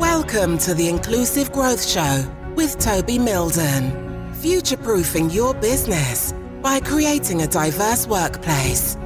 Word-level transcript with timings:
Welcome 0.00 0.58
to 0.58 0.74
the 0.74 0.90
Inclusive 0.90 1.50
Growth 1.52 1.82
Show 1.82 2.30
with 2.54 2.78
Toby 2.78 3.16
Mildon. 3.16 4.34
Future 4.36 4.76
proofing 4.76 5.30
your 5.30 5.54
business 5.54 6.34
by 6.60 6.80
creating 6.80 7.40
a 7.40 7.46
diverse 7.46 8.06
workplace. 8.06 8.98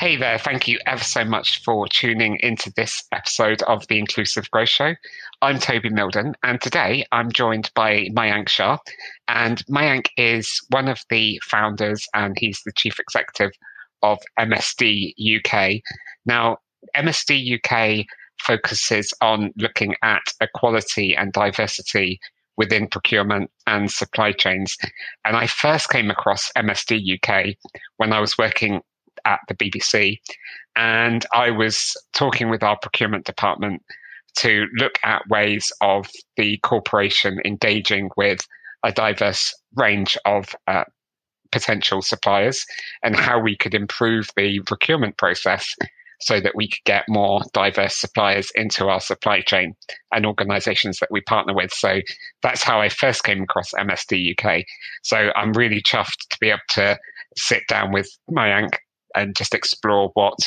Hey 0.00 0.16
there, 0.16 0.36
thank 0.38 0.66
you 0.66 0.80
ever 0.86 1.04
so 1.04 1.24
much 1.24 1.62
for 1.62 1.86
tuning 1.86 2.38
into 2.40 2.72
this 2.74 3.04
episode 3.12 3.62
of 3.62 3.86
the 3.86 4.00
Inclusive 4.00 4.50
Growth 4.50 4.70
Show. 4.70 4.96
I'm 5.40 5.60
Toby 5.60 5.90
Mildon, 5.90 6.34
and 6.42 6.60
today 6.60 7.06
I'm 7.12 7.30
joined 7.30 7.70
by 7.76 8.08
Mayank 8.16 8.48
Shah. 8.48 8.78
And 9.28 9.64
Mayank 9.66 10.08
is 10.16 10.60
one 10.70 10.88
of 10.88 11.00
the 11.08 11.40
founders 11.44 12.04
and 12.14 12.36
he's 12.36 12.60
the 12.66 12.72
chief 12.74 12.98
executive 12.98 13.52
of 14.02 14.18
MSD 14.40 15.14
UK. 15.20 15.82
Now, 16.26 16.58
MSD 16.96 17.58
UK 17.58 18.06
focuses 18.40 19.12
on 19.20 19.52
looking 19.56 19.94
at 20.02 20.22
equality 20.40 21.16
and 21.16 21.32
diversity 21.32 22.20
within 22.56 22.86
procurement 22.88 23.50
and 23.66 23.90
supply 23.90 24.32
chains. 24.32 24.76
And 25.24 25.36
I 25.36 25.46
first 25.46 25.90
came 25.90 26.10
across 26.10 26.50
MSD 26.56 27.18
UK 27.18 27.54
when 27.98 28.12
I 28.12 28.20
was 28.20 28.38
working 28.38 28.80
at 29.24 29.40
the 29.48 29.54
BBC. 29.54 30.18
And 30.76 31.24
I 31.34 31.50
was 31.50 31.96
talking 32.12 32.50
with 32.50 32.62
our 32.62 32.78
procurement 32.78 33.24
department 33.24 33.82
to 34.38 34.66
look 34.76 34.98
at 35.02 35.26
ways 35.28 35.72
of 35.80 36.08
the 36.36 36.58
corporation 36.58 37.38
engaging 37.44 38.10
with 38.16 38.46
a 38.84 38.92
diverse 38.92 39.54
range 39.74 40.18
of 40.26 40.54
uh, 40.66 40.84
potential 41.50 42.02
suppliers 42.02 42.64
and 43.02 43.16
how 43.16 43.38
we 43.38 43.56
could 43.56 43.74
improve 43.74 44.28
the 44.36 44.60
procurement 44.66 45.16
process 45.16 45.74
so 46.20 46.40
that 46.40 46.52
we 46.54 46.68
could 46.68 46.84
get 46.84 47.04
more 47.08 47.40
diverse 47.52 47.96
suppliers 47.96 48.50
into 48.54 48.88
our 48.88 49.00
supply 49.00 49.40
chain 49.40 49.74
and 50.12 50.26
organizations 50.26 50.98
that 51.00 51.10
we 51.10 51.20
partner 51.22 51.54
with. 51.54 51.72
So 51.72 52.00
that's 52.42 52.62
how 52.62 52.80
I 52.80 52.88
first 52.88 53.24
came 53.24 53.42
across 53.42 53.72
MSD 53.72 54.34
UK. 54.38 54.64
So 55.02 55.30
I'm 55.36 55.52
really 55.52 55.82
chuffed 55.82 56.28
to 56.30 56.36
be 56.40 56.50
able 56.50 56.60
to 56.70 56.98
sit 57.36 57.62
down 57.68 57.92
with 57.92 58.08
Mayank 58.30 58.76
and 59.14 59.36
just 59.36 59.54
explore 59.54 60.10
what 60.14 60.38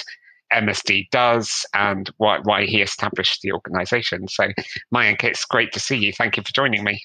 MSD 0.54 1.10
does 1.12 1.66
and 1.74 2.10
why, 2.18 2.40
why 2.44 2.66
he 2.66 2.82
established 2.82 3.42
the 3.42 3.52
organization. 3.52 4.28
So 4.28 4.48
Mayank, 4.94 5.24
it's 5.24 5.46
great 5.46 5.74
to 5.74 5.80
see 5.80 5.98
you. 5.98 6.14
Thank 6.14 6.38
you 6.38 6.44
for 6.44 6.52
joining 6.54 6.84
me. 6.84 7.02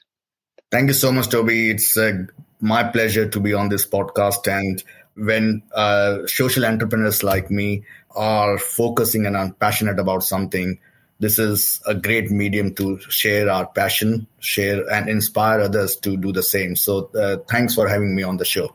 Thank 0.70 0.88
you 0.88 0.94
so 0.94 1.12
much, 1.12 1.28
Toby. 1.28 1.70
It's 1.70 1.96
uh, 1.96 2.24
my 2.60 2.84
pleasure 2.84 3.28
to 3.28 3.40
be 3.40 3.52
on 3.52 3.68
this 3.68 3.86
podcast. 3.86 4.50
And 4.50 4.82
when 5.16 5.62
uh, 5.74 6.26
social 6.26 6.64
entrepreneurs 6.64 7.22
like 7.22 7.50
me 7.50 7.84
are 8.14 8.58
focusing 8.58 9.26
and 9.26 9.36
are 9.36 9.52
passionate 9.52 9.98
about 9.98 10.22
something, 10.22 10.78
this 11.20 11.38
is 11.38 11.80
a 11.86 11.94
great 11.94 12.30
medium 12.30 12.74
to 12.74 12.98
share 13.08 13.48
our 13.48 13.66
passion, 13.66 14.26
share 14.40 14.88
and 14.90 15.08
inspire 15.08 15.60
others 15.60 15.96
to 15.96 16.16
do 16.16 16.32
the 16.32 16.42
same. 16.42 16.76
So, 16.76 17.10
uh, 17.14 17.38
thanks 17.48 17.74
for 17.74 17.88
having 17.88 18.14
me 18.14 18.22
on 18.22 18.36
the 18.36 18.44
show. 18.44 18.74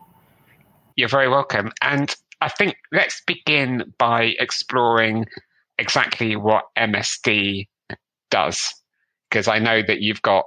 You're 0.95 1.09
very 1.09 1.29
welcome. 1.29 1.71
And 1.81 2.13
I 2.41 2.49
think 2.49 2.75
let's 2.91 3.21
begin 3.25 3.93
by 3.97 4.33
exploring 4.39 5.25
exactly 5.77 6.35
what 6.35 6.65
MSD 6.77 7.67
does, 8.31 8.73
because 9.29 9.47
I 9.47 9.59
know 9.59 9.81
that 9.85 10.01
you've 10.01 10.21
got 10.21 10.45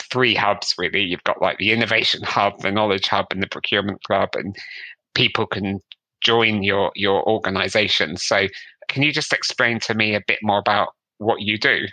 three 0.00 0.34
hubs 0.34 0.74
really. 0.78 1.02
You've 1.02 1.24
got 1.24 1.42
like 1.42 1.58
the 1.58 1.72
innovation 1.72 2.22
hub, 2.22 2.60
the 2.60 2.72
knowledge 2.72 3.06
hub, 3.06 3.26
and 3.30 3.42
the 3.42 3.48
procurement 3.48 4.02
club, 4.04 4.30
and 4.34 4.56
people 5.14 5.46
can 5.46 5.80
join 6.22 6.62
your 6.62 6.92
your 6.94 7.26
organization. 7.28 8.16
So, 8.16 8.46
can 8.88 9.02
you 9.02 9.12
just 9.12 9.32
explain 9.32 9.80
to 9.80 9.94
me 9.94 10.14
a 10.14 10.22
bit 10.26 10.38
more 10.42 10.58
about 10.58 10.88
what 11.18 11.40
you 11.40 11.58
do? 11.58 11.86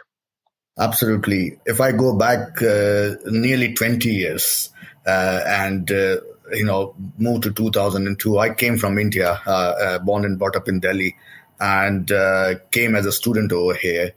Absolutely. 0.80 1.60
If 1.66 1.82
I 1.82 1.92
go 1.92 2.18
back 2.18 2.62
uh, 2.62 3.16
nearly 3.26 3.74
20 3.74 4.10
years 4.10 4.70
uh, 5.06 5.42
and 5.46 5.92
uh, 5.92 6.18
you 6.54 6.66
know 6.66 6.96
moved 7.18 7.44
to 7.44 7.52
2002, 7.52 8.40
I 8.40 8.54
came 8.54 8.78
from 8.78 8.98
India, 8.98 9.42
uh, 9.46 9.50
uh, 9.50 10.00
born 10.00 10.26
and 10.26 10.40
brought 10.40 10.56
up 10.56 10.68
in 10.68 10.80
Delhi, 10.80 11.16
and 11.60 12.12
uh, 12.12 12.56
came 12.72 12.96
as 12.96 13.06
a 13.06 13.12
student 13.12 13.52
over 13.52 13.76
here. 13.76 14.14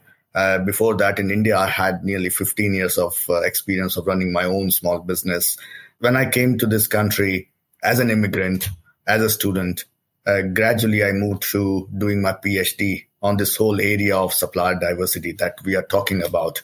before 0.64 0.96
that, 0.96 1.18
in 1.18 1.30
India, 1.30 1.56
I 1.56 1.68
had 1.68 2.04
nearly 2.04 2.30
15 2.30 2.74
years 2.74 2.98
of 2.98 3.14
experience 3.44 3.96
of 3.96 4.06
running 4.06 4.32
my 4.32 4.44
own 4.44 4.70
small 4.70 4.98
business. 4.98 5.56
When 6.00 6.16
I 6.16 6.28
came 6.28 6.58
to 6.58 6.66
this 6.66 6.88
country 6.88 7.50
as 7.82 8.00
an 8.00 8.10
immigrant, 8.10 8.68
as 9.06 9.22
a 9.22 9.30
student, 9.30 9.84
uh, 10.26 10.42
gradually 10.42 11.04
I 11.04 11.12
moved 11.12 11.44
through 11.44 11.88
doing 11.96 12.22
my 12.22 12.32
PhD 12.32 13.04
on 13.22 13.36
this 13.36 13.56
whole 13.56 13.80
area 13.80 14.16
of 14.16 14.32
supplier 14.32 14.78
diversity 14.78 15.32
that 15.32 15.56
we 15.64 15.76
are 15.76 15.82
talking 15.82 16.22
about. 16.22 16.62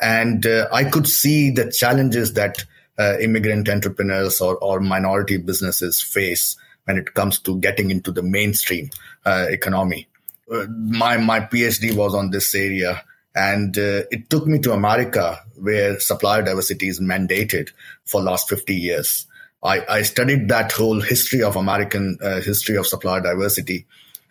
And 0.00 0.44
uh, 0.46 0.68
I 0.72 0.84
could 0.84 1.06
see 1.06 1.50
the 1.50 1.70
challenges 1.70 2.34
that 2.34 2.64
uh, 2.98 3.18
immigrant 3.18 3.68
entrepreneurs 3.68 4.40
or, 4.40 4.56
or 4.56 4.80
minority 4.80 5.36
businesses 5.36 6.00
face 6.00 6.56
when 6.84 6.98
it 6.98 7.14
comes 7.14 7.38
to 7.40 7.58
getting 7.60 7.90
into 7.90 8.10
the 8.10 8.22
mainstream 8.22 8.90
uh, 9.24 9.46
economy. 9.48 10.08
Uh, 10.52 10.66
my, 10.68 11.16
my 11.16 11.40
PhD 11.40 11.94
was 11.94 12.14
on 12.14 12.30
this 12.30 12.54
area. 12.54 13.02
And 13.34 13.78
uh, 13.78 14.02
it 14.10 14.28
took 14.28 14.46
me 14.46 14.58
to 14.58 14.72
America, 14.72 15.38
where 15.56 15.98
supplier 16.00 16.42
diversity 16.42 16.88
is 16.88 17.00
mandated 17.00 17.70
for 18.04 18.20
last 18.20 18.48
50 18.48 18.74
years. 18.74 19.26
I, 19.62 19.84
I 19.88 20.02
studied 20.02 20.48
that 20.48 20.72
whole 20.72 21.00
history 21.00 21.42
of 21.42 21.56
American 21.56 22.18
uh, 22.20 22.40
history 22.40 22.76
of 22.76 22.86
supplier 22.86 23.20
diversity. 23.20 23.86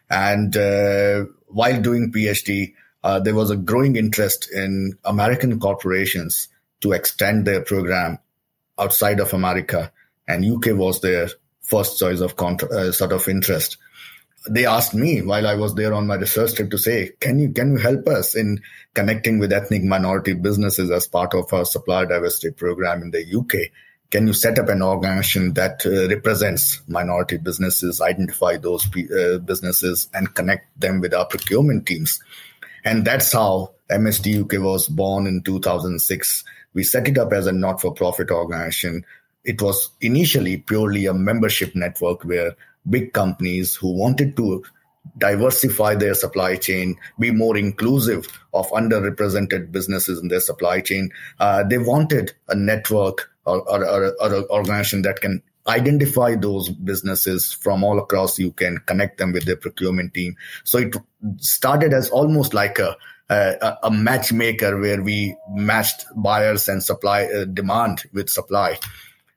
And 0.09 0.56
uh, 0.58 1.25
while 1.47 1.81
doing 1.81 2.12
PhD, 2.12 2.74
uh, 3.03 3.19
there 3.19 3.36
was 3.36 3.50
a 3.50 3.56
growing 3.56 3.96
interest 3.96 4.52
in 4.52 4.97
American 5.06 5.59
corporations 5.59 6.50
to 6.81 6.92
extend 6.92 7.46
their 7.46 7.62
program 7.62 8.19
outside 8.78 9.19
of 9.19 9.34
America, 9.34 9.92
and 10.28 10.46
UK 10.46 10.78
was 10.78 11.02
their 11.02 11.30
first 11.62 12.00
choice 12.00 12.19
of 12.19 12.36
contra- 12.36 12.69
uh, 12.69 12.92
sort 12.92 13.12
of 13.12 13.28
interest. 13.28 13.78
They 14.50 14.66
asked 14.66 14.96
me 14.96 15.22
while 15.22 15.48
I 15.48 15.56
was 15.56 15.75
there 15.75 15.94
on 15.94 16.08
my 16.08 16.16
research 16.16 16.56
trip 16.56 16.72
to 16.72 16.78
say, 16.78 17.12
"Can 17.19 17.40
you 17.40 17.52
can 17.52 17.74
you 17.74 17.78
help 17.78 18.08
us 18.08 18.36
in 18.36 18.62
connecting 18.94 19.38
with 19.40 19.53
ethnic 19.53 19.84
minority 19.84 20.34
businesses 20.34 20.90
as 20.90 21.08
part 21.08 21.36
of 21.36 21.53
our 21.53 21.66
supplier 21.66 22.08
diversity 22.08 22.52
program 22.52 23.03
in 23.03 23.12
the 23.12 23.24
UK?" 23.24 23.72
Can 24.11 24.27
you 24.27 24.33
set 24.33 24.59
up 24.59 24.67
an 24.67 24.81
organization 24.81 25.53
that 25.53 25.85
uh, 25.85 26.07
represents 26.09 26.81
minority 26.88 27.38
businesses, 27.38 28.01
identify 28.01 28.57
those 28.57 28.85
uh, 28.88 29.38
businesses, 29.39 30.09
and 30.13 30.35
connect 30.35 30.79
them 30.79 30.99
with 30.99 31.13
our 31.13 31.25
procurement 31.25 31.88
teams? 31.88 32.21
And 32.83 33.05
that's 33.05 33.31
how 33.31 33.71
MSD 33.89 34.44
UK 34.44 34.61
was 34.61 34.88
born 34.88 35.27
in 35.27 35.41
2006. 35.44 36.44
We 36.73 36.83
set 36.83 37.07
it 37.07 37.17
up 37.17 37.31
as 37.31 37.47
a 37.47 37.53
not 37.53 37.79
for 37.79 37.94
profit 37.94 38.31
organization. 38.31 39.05
It 39.45 39.61
was 39.61 39.89
initially 40.01 40.57
purely 40.57 41.05
a 41.05 41.13
membership 41.13 41.73
network 41.73 42.23
where 42.23 42.55
big 42.89 43.13
companies 43.13 43.75
who 43.75 43.94
wanted 43.94 44.35
to 44.35 44.63
diversify 45.17 45.95
their 45.95 46.13
supply 46.13 46.55
chain, 46.55 46.95
be 47.19 47.31
more 47.31 47.57
inclusive 47.57 48.27
of 48.53 48.69
underrepresented 48.69 49.71
businesses 49.71 50.19
in 50.19 50.27
their 50.27 50.39
supply 50.39 50.79
chain. 50.79 51.09
Uh, 51.39 51.63
they 51.63 51.77
wanted 51.77 52.33
a 52.50 52.55
network 52.55 53.31
or, 53.46 53.68
or, 53.69 53.85
or, 53.85 54.16
or 54.22 54.34
an 54.34 54.46
organization 54.50 55.02
that 55.03 55.22
can 55.22 55.41
identify 55.68 56.35
those 56.35 56.69
businesses 56.69 57.52
from 57.52 57.84
all 57.84 58.00
across 58.00 58.40
you 58.40 58.52
can 58.52 58.79
connect 58.79 59.19
them 59.19 59.31
with 59.31 59.46
their 59.46 59.56
procurement 59.56 60.13
team. 60.13 60.35
So 60.63 60.79
it 60.79 60.96
started 61.38 61.94
as 61.94 62.09
almost 62.09 62.53
like 62.53 62.80
a 62.80 62.97
a, 63.31 63.78
a 63.84 63.91
matchmaker 63.91 64.78
where 64.80 65.01
we 65.01 65.35
matched 65.50 66.06
buyers 66.16 66.68
and 66.68 66.84
supply 66.84 67.25
uh, 67.25 67.46
demand 67.46 68.03
with 68.13 68.30
supply. 68.30 68.78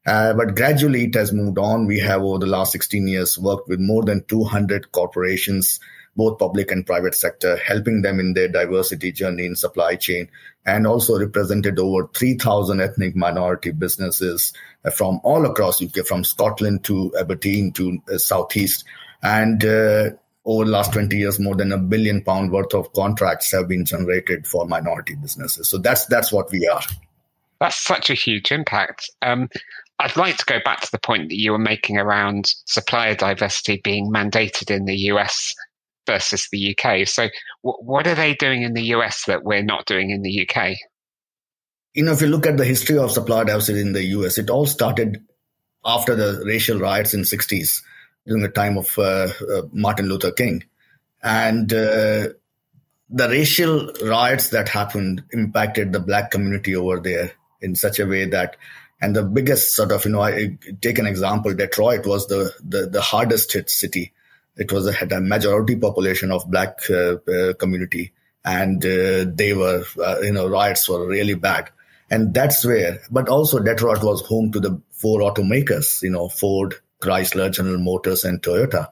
Uh, 0.06 0.34
but 0.34 0.56
gradually 0.56 1.04
it 1.04 1.14
has 1.14 1.32
moved 1.32 1.58
on. 1.58 1.86
We 1.86 2.00
have 2.00 2.22
over 2.22 2.38
the 2.38 2.46
last 2.46 2.72
16 2.72 3.06
years 3.06 3.38
worked 3.38 3.68
with 3.68 3.80
more 3.80 4.04
than 4.04 4.24
200 4.24 4.90
corporations 4.92 5.80
both 6.16 6.38
public 6.38 6.70
and 6.70 6.86
private 6.86 7.14
sector, 7.14 7.56
helping 7.56 8.02
them 8.02 8.20
in 8.20 8.34
their 8.34 8.48
diversity 8.48 9.12
journey 9.12 9.46
in 9.46 9.56
supply 9.56 9.96
chain, 9.96 10.28
and 10.64 10.86
also 10.86 11.18
represented 11.18 11.78
over 11.78 12.08
3,000 12.14 12.80
ethnic 12.80 13.16
minority 13.16 13.72
businesses 13.72 14.52
from 14.94 15.20
all 15.24 15.44
across 15.46 15.82
UK, 15.82 16.06
from 16.06 16.24
Scotland 16.24 16.84
to 16.84 17.12
Aberdeen 17.18 17.72
to 17.72 17.98
uh, 18.12 18.18
Southeast. 18.18 18.84
And 19.22 19.64
uh, 19.64 20.10
over 20.44 20.64
the 20.64 20.70
last 20.70 20.92
20 20.92 21.16
years, 21.16 21.40
more 21.40 21.54
than 21.54 21.72
a 21.72 21.78
billion 21.78 22.22
pound 22.22 22.52
worth 22.52 22.74
of 22.74 22.92
contracts 22.92 23.50
have 23.52 23.68
been 23.68 23.84
generated 23.84 24.46
for 24.46 24.66
minority 24.66 25.14
businesses. 25.14 25.68
So 25.68 25.78
that's 25.78 26.06
that's 26.06 26.30
what 26.30 26.50
we 26.50 26.68
are. 26.68 26.82
That's 27.60 27.82
such 27.82 28.10
a 28.10 28.14
huge 28.14 28.52
impact. 28.52 29.10
Um, 29.22 29.48
I'd 29.98 30.16
like 30.16 30.36
to 30.38 30.44
go 30.44 30.58
back 30.64 30.80
to 30.82 30.90
the 30.90 30.98
point 30.98 31.30
that 31.30 31.38
you 31.38 31.52
were 31.52 31.58
making 31.58 31.98
around 31.98 32.46
supplier 32.66 33.14
diversity 33.14 33.80
being 33.82 34.12
mandated 34.12 34.74
in 34.74 34.84
the 34.84 34.96
US 35.12 35.54
versus 36.06 36.48
the 36.50 36.76
UK. 36.76 37.06
So, 37.06 37.28
w- 37.64 37.82
what 37.82 38.06
are 38.06 38.14
they 38.14 38.34
doing 38.34 38.62
in 38.62 38.74
the 38.74 38.84
US 38.94 39.24
that 39.26 39.44
we're 39.44 39.62
not 39.62 39.86
doing 39.86 40.10
in 40.10 40.22
the 40.22 40.48
UK? 40.48 40.76
You 41.94 42.04
know, 42.04 42.12
if 42.12 42.20
you 42.20 42.26
look 42.26 42.46
at 42.46 42.56
the 42.56 42.64
history 42.64 42.98
of 42.98 43.12
supply 43.12 43.44
diversity 43.44 43.80
in 43.80 43.92
the 43.92 44.04
US, 44.04 44.38
it 44.38 44.50
all 44.50 44.66
started 44.66 45.22
after 45.84 46.14
the 46.14 46.42
racial 46.44 46.78
riots 46.78 47.14
in 47.14 47.20
60s 47.20 47.82
during 48.26 48.42
the 48.42 48.48
time 48.48 48.78
of 48.78 48.98
uh, 48.98 49.28
uh, 49.40 49.62
Martin 49.72 50.08
Luther 50.08 50.32
King. 50.32 50.64
And 51.22 51.72
uh, 51.72 52.28
the 53.10 53.28
racial 53.28 53.92
riots 54.02 54.48
that 54.50 54.68
happened 54.68 55.24
impacted 55.32 55.92
the 55.92 56.00
black 56.00 56.30
community 56.30 56.74
over 56.74 57.00
there 57.00 57.32
in 57.60 57.74
such 57.74 57.98
a 57.98 58.06
way 58.06 58.26
that 58.26 58.56
and 59.00 59.14
the 59.14 59.22
biggest 59.22 59.74
sort 59.74 59.92
of 59.92 60.04
you 60.04 60.12
know 60.12 60.22
I 60.22 60.56
take 60.80 60.98
an 60.98 61.06
example 61.06 61.54
Detroit 61.54 62.06
was 62.06 62.26
the 62.26 62.52
the, 62.62 62.86
the 62.86 63.02
hardest 63.02 63.52
hit 63.52 63.68
city 63.68 64.12
it 64.56 64.72
was 64.72 64.86
a, 64.86 64.92
had 64.92 65.12
a 65.12 65.20
majority 65.20 65.76
population 65.76 66.30
of 66.30 66.50
black 66.50 66.78
uh, 66.90 67.16
uh, 67.28 67.54
community 67.54 68.12
and 68.44 68.84
uh, 68.84 69.24
they 69.26 69.52
were 69.54 69.84
uh, 70.04 70.20
you 70.20 70.32
know 70.32 70.48
riots 70.48 70.88
were 70.88 71.06
really 71.06 71.34
bad 71.34 71.70
and 72.10 72.34
that's 72.34 72.64
where 72.64 73.00
but 73.10 73.28
also 73.28 73.58
Detroit 73.58 74.02
was 74.02 74.20
home 74.22 74.52
to 74.52 74.60
the 74.60 74.80
four 74.90 75.20
automakers 75.20 76.02
you 76.02 76.10
know 76.10 76.28
Ford 76.28 76.74
Chrysler 77.02 77.52
General 77.52 77.78
Motors 77.78 78.24
and 78.24 78.42
Toyota 78.42 78.88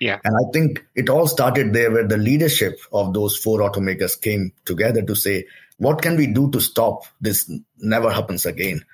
yeah. 0.00 0.18
And 0.24 0.34
I 0.34 0.50
think 0.52 0.84
it 0.94 1.08
all 1.08 1.26
started 1.26 1.72
there 1.72 1.90
where 1.90 2.06
the 2.06 2.16
leadership 2.18 2.78
of 2.92 3.14
those 3.14 3.36
four 3.36 3.60
automakers 3.60 4.20
came 4.20 4.52
together 4.64 5.02
to 5.02 5.14
say, 5.14 5.46
what 5.78 6.02
can 6.02 6.16
we 6.16 6.26
do 6.26 6.50
to 6.50 6.60
stop 6.60 7.04
this 7.20 7.50
never 7.78 8.10
happens 8.10 8.46
again? 8.46 8.84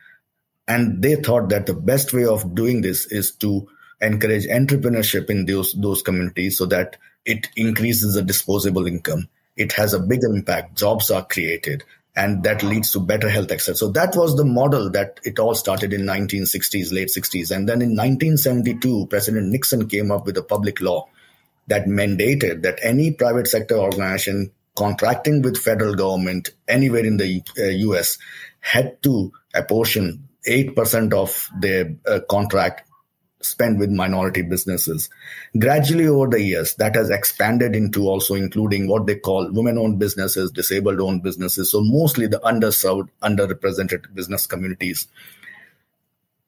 And 0.68 1.02
they 1.02 1.16
thought 1.16 1.48
that 1.48 1.66
the 1.66 1.74
best 1.74 2.12
way 2.12 2.24
of 2.24 2.54
doing 2.54 2.82
this 2.82 3.06
is 3.06 3.32
to 3.36 3.68
encourage 4.02 4.46
entrepreneurship 4.46 5.30
in 5.30 5.46
those, 5.46 5.72
those 5.72 6.02
communities 6.02 6.58
so 6.58 6.66
that 6.66 6.96
it 7.24 7.48
increases 7.56 8.14
the 8.14 8.22
disposable 8.22 8.86
income. 8.86 9.28
It 9.56 9.72
has 9.72 9.94
a 9.94 10.00
bigger 10.00 10.26
impact. 10.34 10.76
Jobs 10.76 11.10
are 11.10 11.24
created 11.24 11.84
and 12.14 12.42
that 12.42 12.62
leads 12.62 12.92
to 12.92 13.00
better 13.00 13.28
health 13.28 13.50
access. 13.50 13.78
So 13.78 13.88
that 13.92 14.14
was 14.14 14.36
the 14.36 14.44
model 14.44 14.90
that 14.90 15.20
it 15.24 15.38
all 15.38 15.54
started 15.54 15.92
in 15.92 16.02
1960s, 16.02 16.92
late 16.92 17.08
60s. 17.08 17.54
And 17.54 17.68
then 17.68 17.80
in 17.80 17.96
1972, 17.96 19.06
President 19.06 19.48
Nixon 19.48 19.88
came 19.88 20.10
up 20.10 20.26
with 20.26 20.36
a 20.36 20.42
public 20.42 20.80
law 20.80 21.08
that 21.68 21.86
mandated 21.86 22.62
that 22.62 22.78
any 22.82 23.12
private 23.12 23.46
sector 23.46 23.76
organization 23.76 24.50
contracting 24.76 25.42
with 25.42 25.56
federal 25.56 25.94
government 25.94 26.50
anywhere 26.68 27.04
in 27.04 27.16
the 27.16 27.42
uh, 27.58 27.64
US 27.92 28.18
had 28.60 29.02
to 29.02 29.32
apportion 29.54 30.28
8% 30.46 31.12
of 31.12 31.48
their 31.60 31.94
uh, 32.06 32.20
contract 32.28 32.88
spent 33.44 33.78
with 33.78 33.90
minority 33.90 34.42
businesses. 34.42 35.10
Gradually 35.58 36.06
over 36.06 36.28
the 36.28 36.42
years, 36.42 36.74
that 36.76 36.94
has 36.94 37.10
expanded 37.10 37.74
into 37.74 38.08
also 38.08 38.34
including 38.34 38.88
what 38.88 39.06
they 39.06 39.16
call 39.16 39.50
women 39.52 39.78
owned 39.78 39.98
businesses, 39.98 40.50
disabled 40.50 41.00
owned 41.00 41.22
businesses. 41.22 41.70
So 41.70 41.80
mostly 41.82 42.26
the 42.26 42.40
underserved, 42.40 43.08
underrepresented 43.22 44.14
business 44.14 44.46
communities. 44.46 45.08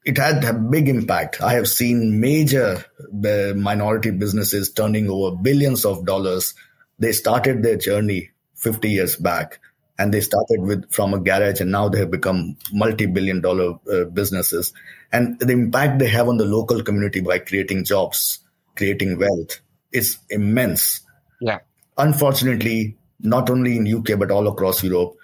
It 0.05 0.17
had 0.17 0.43
a 0.43 0.53
big 0.53 0.87
impact. 0.87 1.41
I 1.41 1.53
have 1.53 1.67
seen 1.67 2.19
major 2.19 2.85
uh, 2.99 3.53
minority 3.55 4.11
businesses 4.11 4.71
turning 4.71 5.09
over 5.09 5.35
billions 5.35 5.83
of 5.83 6.05
dollars. 6.05 6.53
They 6.99 7.11
started 7.11 7.63
their 7.63 7.77
journey 7.77 8.31
50 8.55 8.89
years 8.89 9.15
back 9.15 9.59
and 9.97 10.13
they 10.13 10.21
started 10.21 10.61
with 10.61 10.91
from 10.91 11.13
a 11.13 11.19
garage 11.19 11.61
and 11.61 11.71
now 11.71 11.87
they 11.87 11.99
have 11.99 12.11
become 12.11 12.57
multi-billion 12.73 13.41
dollar 13.41 13.75
uh, 13.91 14.05
businesses. 14.05 14.73
And 15.11 15.39
the 15.39 15.53
impact 15.53 15.99
they 15.99 16.09
have 16.09 16.27
on 16.27 16.37
the 16.37 16.45
local 16.45 16.83
community 16.83 17.21
by 17.21 17.39
creating 17.39 17.85
jobs 17.85 18.39
creating 18.75 19.17
wealth 19.17 19.61
is 19.91 20.17
immense. 20.29 21.01
Yeah. 21.39 21.59
Unfortunately 21.97 22.97
not 23.19 23.49
only 23.49 23.77
in 23.77 23.95
uk 23.95 24.19
but 24.19 24.29
all 24.29 24.47
across 24.47 24.83
europe 24.83 25.15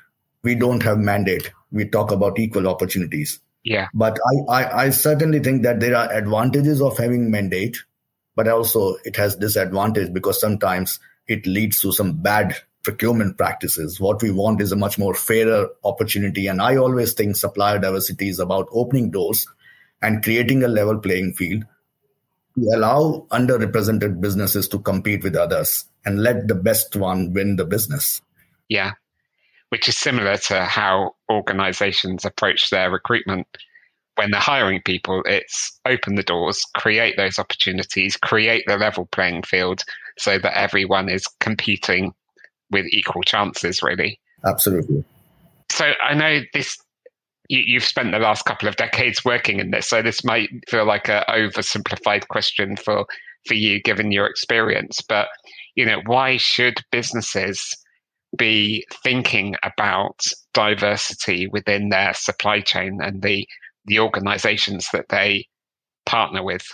we 0.43 0.55
don't 0.55 0.81
have 0.81 0.97
mandate. 0.97 1.51
We 1.71 1.87
talk 1.87 2.11
about 2.11 2.39
equal 2.39 2.67
opportunities. 2.67 3.39
Yeah. 3.63 3.87
But 3.93 4.17
I, 4.49 4.61
I 4.61 4.83
i 4.83 4.89
certainly 4.89 5.39
think 5.39 5.63
that 5.63 5.79
there 5.79 5.95
are 5.95 6.11
advantages 6.11 6.81
of 6.81 6.97
having 6.97 7.29
mandate 7.29 7.77
but 8.35 8.47
also 8.47 8.95
it 9.03 9.17
has 9.17 9.35
disadvantage 9.35 10.13
because 10.13 10.39
sometimes 10.39 10.99
it 11.27 11.45
leads 11.45 11.81
to 11.81 11.91
some 11.91 12.13
bad 12.13 12.55
procurement 12.83 13.37
practices. 13.37 13.99
What 13.99 14.21
we 14.21 14.31
want 14.31 14.61
is 14.61 14.71
a 14.71 14.75
much 14.75 14.97
more 14.97 15.13
fairer 15.13 15.69
opportunity. 15.83 16.47
And 16.47 16.61
I 16.61 16.77
always 16.77 17.13
think 17.13 17.35
supplier 17.35 17.79
diversity 17.79 18.29
is 18.29 18.39
about 18.39 18.67
opening 18.71 19.11
doors 19.11 19.47
and 20.01 20.23
creating 20.23 20.63
a 20.63 20.67
level 20.67 20.97
playing 20.99 21.33
field 21.33 21.63
to 22.55 22.69
allow 22.75 23.27
underrepresented 23.31 24.19
businesses 24.19 24.67
to 24.69 24.79
compete 24.79 25.23
with 25.23 25.35
others 25.35 25.85
and 26.05 26.21
let 26.23 26.47
the 26.47 26.55
best 26.55 26.95
one 26.95 27.33
win 27.33 27.55
the 27.55 27.65
business. 27.65 28.21
Yeah, 28.67 28.93
which 29.69 29.87
is 29.87 29.97
similar 29.97 30.37
to 30.37 30.65
how 30.65 31.15
organizations 31.31 32.25
approach 32.25 32.69
their 32.69 32.89
recruitment. 32.91 33.47
When 34.15 34.31
they're 34.31 34.41
hiring 34.41 34.81
people, 34.81 35.23
it's 35.25 35.79
open 35.85 36.15
the 36.15 36.23
doors, 36.23 36.65
create 36.75 37.15
those 37.15 37.39
opportunities, 37.39 38.17
create 38.17 38.65
the 38.67 38.77
level 38.77 39.05
playing 39.05 39.43
field 39.43 39.83
so 40.17 40.37
that 40.37 40.57
everyone 40.57 41.07
is 41.07 41.25
competing 41.39 42.13
with 42.71 42.85
equal 42.91 43.23
chances, 43.23 43.81
really. 43.83 44.19
Absolutely. 44.45 45.03
So 45.71 45.91
I 46.03 46.13
know 46.13 46.39
this. 46.53 46.77
You, 47.49 47.79
have 47.79 47.87
spent 47.87 48.13
the 48.13 48.19
last 48.19 48.45
couple 48.45 48.69
of 48.69 48.77
decades 48.77 49.25
working 49.25 49.59
in 49.59 49.71
this, 49.71 49.89
so 49.89 50.01
this 50.01 50.23
might 50.23 50.47
feel 50.69 50.85
like 50.85 51.09
an 51.09 51.23
oversimplified 51.27 52.29
question 52.29 52.77
for 52.77 53.05
for 53.45 53.55
you, 53.55 53.81
given 53.81 54.11
your 54.11 54.25
experience. 54.25 55.01
But 55.01 55.27
you 55.75 55.85
know, 55.85 56.01
why 56.05 56.37
should 56.37 56.75
businesses 56.91 57.75
be 58.37 58.85
thinking 59.03 59.55
about 59.63 60.21
diversity 60.53 61.47
within 61.47 61.89
their 61.89 62.13
supply 62.13 62.61
chain 62.61 62.99
and 63.01 63.21
the 63.21 63.45
the 63.85 63.99
organizations 63.99 64.87
that 64.93 65.09
they 65.09 65.47
partner 66.05 66.43
with? 66.43 66.65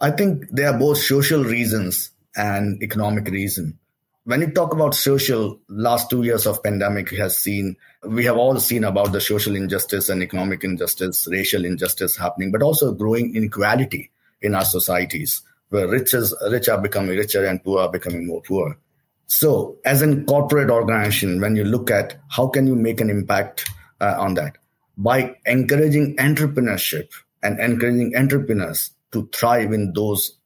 I 0.00 0.10
think 0.10 0.44
there 0.50 0.72
are 0.72 0.78
both 0.78 0.98
social 0.98 1.44
reasons 1.44 2.10
and 2.36 2.82
economic 2.82 3.28
reason 3.28 3.78
when 4.26 4.40
you 4.40 4.50
talk 4.50 4.74
about 4.74 4.92
social 4.92 5.60
last 5.68 6.10
two 6.10 6.24
years 6.24 6.46
of 6.46 6.60
pandemic 6.62 7.10
has 7.10 7.38
seen 7.38 7.76
we 8.02 8.24
have 8.24 8.36
all 8.36 8.58
seen 8.58 8.82
about 8.82 9.12
the 9.12 9.20
social 9.20 9.54
injustice 9.54 10.08
and 10.08 10.20
economic 10.20 10.64
injustice 10.64 11.28
racial 11.30 11.64
injustice 11.64 12.16
happening 12.16 12.50
but 12.50 12.62
also 12.62 12.92
growing 12.92 13.34
inequality 13.36 14.10
in 14.42 14.54
our 14.54 14.64
societies 14.64 15.42
where 15.68 15.86
rich, 15.86 16.12
is, 16.12 16.34
rich 16.50 16.68
are 16.68 16.80
becoming 16.80 17.16
richer 17.16 17.44
and 17.44 17.62
poor 17.62 17.80
are 17.80 17.90
becoming 17.90 18.26
more 18.26 18.42
poor. 18.42 18.78
So 19.26 19.76
as 19.84 20.02
a 20.02 20.22
corporate 20.24 20.70
organization 20.70 21.40
when 21.40 21.54
you 21.54 21.64
look 21.64 21.90
at 21.90 22.20
how 22.28 22.48
can 22.48 22.66
you 22.66 22.74
make 22.74 23.00
an 23.00 23.10
impact 23.10 23.70
uh, 24.00 24.16
on 24.18 24.34
that? 24.34 24.58
By 24.96 25.36
encouraging 25.46 26.16
entrepreneurship 26.16 27.12
and 27.44 27.60
encouraging 27.60 28.16
entrepreneurs 28.16 28.90
to 29.12 29.28
thrive 29.32 29.72
in 29.72 29.92
those 29.92 30.36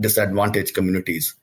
disadvantaged 0.00 0.74
communities 0.74 1.36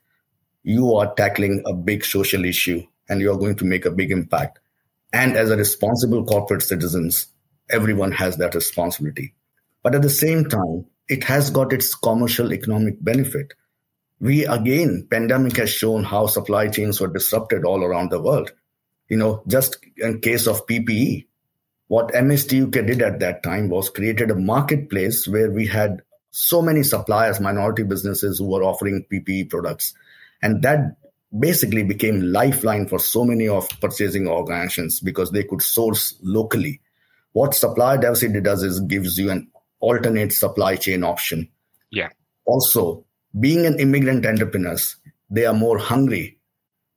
you 0.66 0.96
are 0.96 1.14
tackling 1.14 1.62
a 1.64 1.72
big 1.72 2.04
social 2.04 2.44
issue 2.44 2.82
and 3.08 3.20
you 3.20 3.30
are 3.30 3.38
going 3.38 3.54
to 3.54 3.64
make 3.64 3.84
a 3.84 3.90
big 3.90 4.10
impact. 4.10 4.58
And 5.12 5.36
as 5.36 5.48
a 5.48 5.56
responsible 5.56 6.24
corporate 6.24 6.62
citizens, 6.62 7.28
everyone 7.70 8.10
has 8.10 8.36
that 8.38 8.56
responsibility. 8.56 9.32
But 9.84 9.94
at 9.94 10.02
the 10.02 10.10
same 10.10 10.46
time, 10.46 10.86
it 11.08 11.22
has 11.22 11.50
got 11.50 11.72
its 11.72 11.94
commercial 11.94 12.52
economic 12.52 12.96
benefit. 13.00 13.54
We 14.18 14.44
again, 14.44 15.06
pandemic 15.08 15.56
has 15.58 15.70
shown 15.70 16.02
how 16.02 16.26
supply 16.26 16.66
chains 16.66 17.00
were 17.00 17.12
disrupted 17.12 17.64
all 17.64 17.84
around 17.84 18.10
the 18.10 18.20
world. 18.20 18.50
You 19.08 19.18
know, 19.18 19.44
just 19.46 19.76
in 19.98 20.20
case 20.20 20.48
of 20.48 20.66
PPE, 20.66 21.26
what 21.86 22.08
MSD 22.08 22.66
UK 22.66 22.86
did 22.86 23.02
at 23.02 23.20
that 23.20 23.44
time 23.44 23.68
was 23.68 23.88
created 23.88 24.32
a 24.32 24.34
marketplace 24.34 25.28
where 25.28 25.48
we 25.48 25.68
had 25.68 26.02
so 26.32 26.60
many 26.60 26.82
suppliers, 26.82 27.38
minority 27.38 27.84
businesses 27.84 28.38
who 28.38 28.46
were 28.46 28.64
offering 28.64 29.06
PPE 29.12 29.48
products 29.48 29.94
and 30.42 30.62
that 30.62 30.96
basically 31.38 31.82
became 31.82 32.20
lifeline 32.20 32.86
for 32.86 32.98
so 32.98 33.24
many 33.24 33.48
of 33.48 33.68
purchasing 33.80 34.28
organizations 34.28 35.00
because 35.00 35.30
they 35.30 35.44
could 35.44 35.62
source 35.62 36.14
locally. 36.22 36.80
What 37.32 37.54
supply 37.54 37.96
diversity 37.96 38.40
does 38.40 38.62
is 38.62 38.80
gives 38.80 39.18
you 39.18 39.30
an 39.30 39.50
alternate 39.80 40.32
supply 40.32 40.76
chain 40.76 41.04
option. 41.04 41.48
Yeah. 41.90 42.08
Also, 42.46 43.04
being 43.38 43.66
an 43.66 43.78
immigrant 43.78 44.24
entrepreneurs, 44.24 44.96
they 45.28 45.44
are 45.44 45.54
more 45.54 45.78
hungry, 45.78 46.38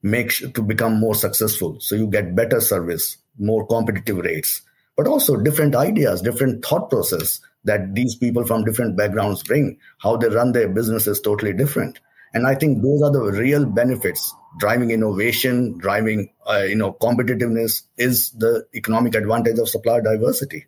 make 0.01 0.31
to 0.53 0.61
become 0.61 0.99
more 0.99 1.15
successful. 1.15 1.77
So 1.79 1.95
you 1.95 2.07
get 2.07 2.35
better 2.35 2.61
service, 2.61 3.17
more 3.37 3.65
competitive 3.67 4.17
rates, 4.17 4.61
but 4.95 5.07
also 5.07 5.35
different 5.35 5.75
ideas, 5.75 6.21
different 6.21 6.63
thought 6.63 6.89
process 6.89 7.41
that 7.65 7.93
these 7.93 8.15
people 8.15 8.45
from 8.45 8.63
different 8.63 8.95
backgrounds 8.95 9.43
bring. 9.43 9.77
How 9.97 10.15
they 10.15 10.29
run 10.29 10.53
their 10.53 10.69
business 10.69 11.07
is 11.07 11.19
totally 11.19 11.53
different. 11.53 11.99
And 12.33 12.45
I 12.45 12.55
think 12.55 12.81
those 12.81 13.01
are 13.01 13.11
the 13.11 13.31
real 13.31 13.65
benefits 13.65 14.33
driving 14.57 14.91
innovation, 14.91 15.77
driving 15.77 16.29
uh, 16.47 16.63
you 16.63 16.75
know 16.75 16.93
competitiveness 16.93 17.83
is 17.97 18.31
the 18.31 18.65
economic 18.75 19.15
advantage 19.15 19.59
of 19.59 19.69
supplier 19.69 20.01
diversity. 20.01 20.65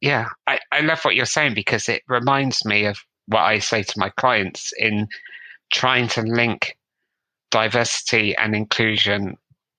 Yeah, 0.00 0.28
I, 0.46 0.58
I 0.72 0.80
love 0.80 1.02
what 1.04 1.14
you're 1.14 1.26
saying 1.26 1.54
because 1.54 1.88
it 1.88 2.02
reminds 2.08 2.64
me 2.64 2.86
of 2.86 2.98
what 3.26 3.42
I 3.42 3.60
say 3.60 3.82
to 3.82 3.98
my 3.98 4.10
clients 4.10 4.72
in 4.76 5.06
trying 5.72 6.08
to 6.08 6.22
link 6.22 6.76
diversity 7.50 8.34
and 8.36 8.54
inclusion 8.54 9.36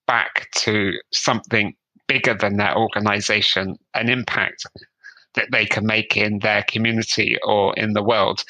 back 0.08 0.50
to 0.56 0.94
something 1.12 1.76
bigger 2.08 2.34
than 2.36 2.58
their 2.58 2.78
organization, 2.78 3.76
an 3.94 4.10
impact 4.10 4.66
that 5.36 5.48
they 5.52 5.66
can 5.66 5.86
make 5.86 6.16
in 6.16 6.40
their 6.40 6.64
community 6.64 7.38
or 7.44 7.74
in 7.76 7.94
the 7.94 8.04
world. 8.04 8.44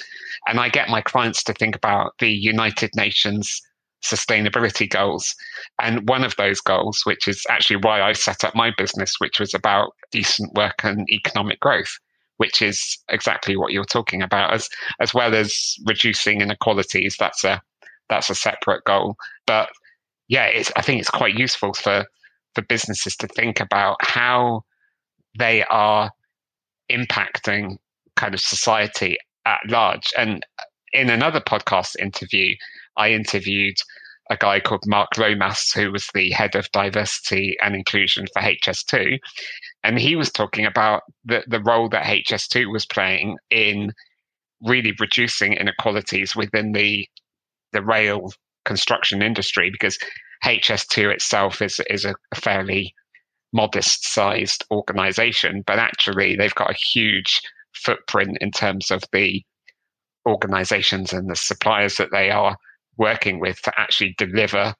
And 0.48 0.60
I 0.60 0.70
get 0.70 0.90
my 0.90 1.02
clients 1.02 1.44
to 1.44 1.54
think 1.54 1.76
about 1.76 2.14
the 2.20 2.30
United 2.30 2.92
Nations 2.96 3.62
sustainability 4.04 4.90
goals. 4.90 5.34
And 5.82 6.08
one 6.08 6.24
of 6.24 6.36
those 6.36 6.60
goals, 6.60 7.02
which 7.06 7.28
is 7.28 7.46
actually 7.50 7.78
why 7.78 8.02
I 8.02 8.14
set 8.14 8.44
up 8.44 8.56
my 8.56 8.72
business, 8.78 9.16
which 9.20 9.40
was 9.40 9.54
about 9.54 9.94
decent 10.12 10.54
work 10.54 10.84
and 10.84 11.08
economic 11.10 11.60
growth, 11.60 11.98
which 12.38 12.62
is 12.62 12.98
exactly 13.10 13.56
what 13.56 13.72
you're 13.72 13.86
talking 13.86 14.22
about, 14.22 14.54
as 14.54 14.70
as 15.00 15.14
well 15.14 15.34
as 15.34 15.76
reducing 15.86 16.42
inequalities. 16.42 17.16
That's 17.18 17.44
a 17.44 17.62
that's 18.10 18.30
a 18.30 18.36
separate 18.36 18.84
goal. 18.84 19.16
But 19.48 19.70
yeah, 20.28 20.64
I 20.76 20.82
think 20.82 21.00
it's 21.00 21.10
quite 21.10 21.36
useful 21.36 21.74
for 21.74 22.06
for 22.56 22.62
businesses 22.64 23.16
to 23.18 23.28
think 23.28 23.60
about 23.60 23.98
how 24.02 24.64
they 25.38 25.64
are 25.64 26.12
impacting 26.92 27.78
kind 28.16 28.34
of 28.34 28.40
society 28.40 29.18
at 29.46 29.60
large. 29.68 30.12
And 30.18 30.46
in 30.92 31.10
another 31.10 31.42
podcast 31.42 31.96
interview, 32.00 32.56
I 32.98 33.12
interviewed 33.12 33.76
a 34.30 34.38
guy 34.38 34.60
called 34.60 34.84
Mark 34.86 35.18
Lomas, 35.18 35.72
who 35.74 35.92
was 35.92 36.08
the 36.14 36.32
head 36.32 36.56
of 36.56 36.72
diversity 36.72 37.58
and 37.62 37.76
inclusion 37.76 38.26
for 38.34 38.42
HS2. 38.42 39.20
And 39.84 40.00
he 40.00 40.16
was 40.16 40.32
talking 40.32 40.66
about 40.66 41.02
the, 41.26 41.44
the 41.48 41.62
role 41.62 41.90
that 41.90 42.06
HS2 42.06 42.72
was 42.72 42.86
playing 42.86 43.38
in 43.50 43.92
really 44.62 44.94
reducing 45.00 45.54
inequalities 45.54 46.36
within 46.36 46.72
the 46.72 47.08
the 47.74 47.82
rail 47.82 48.32
construction 48.66 49.22
industry 49.22 49.70
because 49.72 49.98
HS2 50.46 51.12
itself 51.12 51.62
is 51.62 51.82
is 51.90 52.06
a 52.06 52.16
fairly 52.36 52.94
modest 53.52 54.06
sized 54.06 54.66
organization, 54.72 55.64
but 55.66 55.80
actually 55.80 56.36
they've 56.36 56.56
got 56.56 56.72
a 56.72 56.78
huge 56.94 57.42
footprint 57.74 58.38
in 58.42 58.52
terms 58.52 58.92
of 58.92 59.04
the 59.12 59.44
organizations 60.26 61.14
and 61.14 61.30
the 61.30 61.36
suppliers 61.36 61.98
that 61.98 62.12
they 62.12 62.30
are 62.32 62.58
working 62.98 63.40
with 63.40 63.62
to 63.62 63.74
actually 63.78 64.16
deliver 64.18 64.74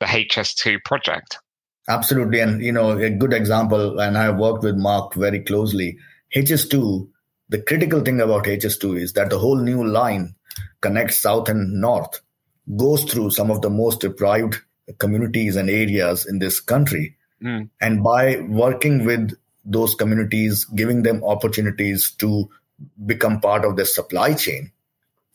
the 0.00 0.06
HS2 0.06 0.78
project. 0.84 1.38
Absolutely. 1.88 2.40
And, 2.40 2.62
you 2.62 2.72
know, 2.72 2.90
a 2.90 3.10
good 3.10 3.32
example, 3.32 3.98
and 3.98 4.18
I've 4.18 4.36
worked 4.36 4.62
with 4.62 4.76
Mark 4.76 5.14
very 5.14 5.40
closely. 5.40 5.96
HS2, 6.36 7.08
the 7.48 7.62
critical 7.62 8.00
thing 8.02 8.20
about 8.20 8.44
HS2 8.44 9.00
is 9.00 9.12
that 9.14 9.30
the 9.30 9.38
whole 9.38 9.58
new 9.58 9.86
line 9.86 10.34
connects 10.80 11.18
south 11.18 11.48
and 11.48 11.80
north, 11.80 12.20
goes 12.76 13.04
through 13.04 13.30
some 13.30 13.50
of 13.50 13.62
the 13.62 13.70
most 13.70 14.00
deprived 14.00 14.58
communities 14.98 15.56
and 15.56 15.70
areas 15.70 16.26
in 16.26 16.38
this 16.38 16.60
country. 16.60 17.16
Mm. 17.42 17.70
And 17.80 18.02
by 18.02 18.40
working 18.40 19.04
with 19.04 19.34
those 19.68 19.94
communities, 19.94 20.64
giving 20.64 21.02
them 21.02 21.22
opportunities 21.24 22.10
to 22.18 22.48
become 23.06 23.40
part 23.40 23.64
of 23.64 23.76
the 23.76 23.84
supply 23.84 24.34
chain, 24.34 24.72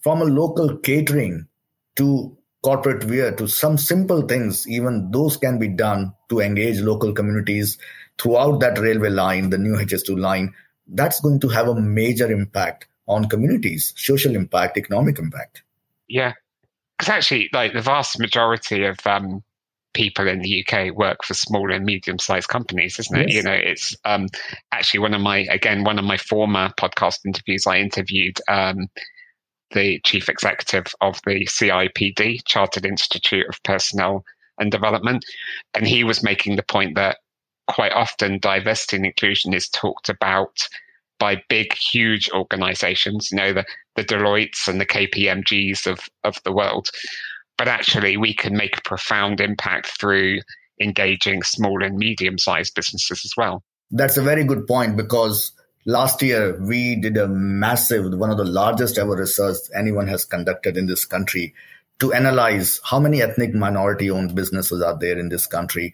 from 0.02 0.22
a 0.22 0.26
local 0.26 0.78
catering 0.78 1.48
to 1.96 2.36
corporate 2.64 3.04
wear 3.06 3.36
to 3.36 3.48
some 3.48 3.78
simple 3.78 4.22
things, 4.22 4.68
even 4.68 5.12
those 5.12 5.38
can 5.38 5.60
be 5.60 5.68
done 5.68 6.14
to 6.30 6.40
engage 6.40 6.80
local 6.80 7.14
communities 7.14 7.78
throughout 8.20 8.60
that 8.60 8.80
railway 8.80 9.10
line, 9.10 9.50
the 9.50 9.58
new 9.58 9.74
HS2 9.74 10.18
line. 10.18 10.54
That's 10.88 11.20
going 11.20 11.40
to 11.42 11.50
have 11.50 11.68
a 11.68 11.80
major 11.80 12.32
impact 12.32 12.88
on 13.08 13.28
communities, 13.30 13.94
social 13.98 14.36
impact, 14.36 14.78
economic 14.78 15.20
impact. 15.20 15.64
Yeah. 16.08 16.34
Because 16.98 17.10
actually, 17.10 17.50
like 17.54 17.74
the 17.74 17.82
vast 17.82 18.20
majority 18.20 18.86
of 18.86 18.98
um, 19.06 19.44
people 19.94 20.28
in 20.28 20.40
the 20.40 20.66
UK 20.66 20.96
work 20.96 21.24
for 21.24 21.34
small 21.34 21.72
and 21.72 21.86
medium 21.86 22.20
sized 22.20 22.48
companies, 22.48 23.00
isn't 23.00 23.18
it? 23.18 23.30
Yes. 23.30 23.36
You 23.36 23.44
know, 23.44 23.54
it's 23.54 23.96
um, 24.06 24.28
actually 24.72 25.02
one 25.02 25.14
of 25.14 25.22
my, 25.22 25.40
again, 25.50 25.84
one 25.84 26.00
of 26.00 26.06
my 26.06 26.18
former 26.18 26.70
podcast 26.80 27.20
interviews, 27.26 27.68
I 27.68 27.78
interviewed 27.78 28.40
um, 28.48 28.88
the 29.72 30.00
chief 30.04 30.30
executive 30.30 30.88
of 31.02 31.20
the 31.26 31.46
CIPD, 31.46 32.40
Chartered 32.46 32.86
Institute 32.86 33.48
of 33.48 33.62
Personnel 33.64 34.24
and 34.60 34.72
Development. 34.72 35.24
And 35.74 35.88
he 35.88 36.04
was 36.04 36.24
making 36.24 36.56
the 36.56 36.64
point 36.64 36.96
that 36.96 37.18
quite 37.68 37.94
often 37.94 38.40
diversity 38.40 38.98
and 38.98 39.06
inclusion 39.06 39.54
is 39.54 39.70
talked 39.70 40.10
about 40.10 40.68
by 41.20 41.42
big, 41.48 41.74
huge 41.74 42.30
organizations, 42.32 43.30
you 43.32 43.38
know, 43.38 43.54
the, 43.54 43.66
the 43.96 44.04
Deloittes 44.04 44.68
and 44.68 44.82
the 44.82 44.86
KPMGs 44.86 45.88
of, 45.88 46.10
of 46.24 46.38
the 46.44 46.52
world. 46.52 46.90
But 47.58 47.68
actually, 47.68 48.18
we 48.18 48.34
can 48.34 48.56
make 48.56 48.78
a 48.78 48.82
profound 48.82 49.40
impact 49.40 50.00
through 50.00 50.40
engaging 50.82 51.44
small 51.44 51.84
and 51.84 51.98
medium 51.98 52.38
sized 52.38 52.74
businesses 52.76 53.24
as 53.26 53.34
well. 53.38 53.64
That's 53.92 54.18
a 54.18 54.24
very 54.24 54.44
good 54.44 54.66
point 54.68 54.98
because 54.98 55.54
Last 55.86 56.22
year, 56.22 56.58
we 56.62 56.96
did 56.96 57.18
a 57.18 57.28
massive, 57.28 58.18
one 58.18 58.32
of 58.32 58.38
the 58.38 58.46
largest 58.46 58.98
ever 58.98 59.18
research 59.18 59.58
anyone 59.76 60.08
has 60.08 60.24
conducted 60.24 60.78
in 60.78 60.86
this 60.86 61.04
country 61.04 61.54
to 62.00 62.14
analyze 62.14 62.80
how 62.86 63.02
many 63.02 63.22
ethnic 63.22 63.54
minority 63.54 64.10
owned 64.10 64.34
businesses 64.34 64.82
are 64.82 64.98
there 64.98 65.20
in 65.20 65.28
this 65.28 65.46
country, 65.46 65.94